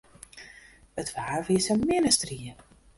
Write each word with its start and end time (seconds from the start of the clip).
It 1.01 1.09
waar 1.15 1.41
wie 1.47 1.61
sa 1.65 1.73
min 1.85 2.07
as 2.09 2.15
strie. 2.17 2.51